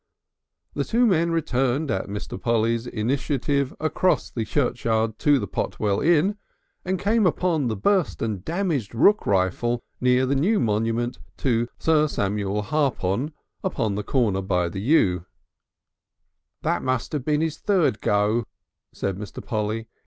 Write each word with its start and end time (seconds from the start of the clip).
The 0.73 0.83
two 0.83 1.05
men 1.05 1.29
returned 1.29 1.91
at 1.91 2.07
Mr. 2.07 2.41
Polly's 2.41 2.87
initiative 2.87 3.75
across 3.79 4.31
the 4.31 4.43
churchyard 4.45 5.19
to 5.19 5.37
the 5.37 5.45
Potwell 5.45 5.99
Inn, 6.01 6.39
and 6.83 6.97
came 6.97 7.27
upon 7.27 7.67
the 7.67 7.75
burst 7.75 8.19
and 8.19 8.43
damaged 8.43 8.95
rook 8.95 9.27
rifle 9.27 9.83
near 9.99 10.25
the 10.25 10.33
new 10.33 10.59
monument 10.59 11.19
to 11.37 11.67
Sir 11.77 12.07
Samuel 12.07 12.63
Harpon 12.63 13.31
at 13.63 13.75
the 13.75 14.03
corner 14.03 14.41
by 14.41 14.69
the 14.69 14.79
yew. 14.81 15.27
"That 16.63 16.81
must 16.81 17.11
have 17.11 17.23
been 17.23 17.41
his 17.41 17.59
third 17.59 18.01
go," 18.01 18.47
said 18.91 19.17
Mr. 19.17 19.45
Polly. 19.45 19.85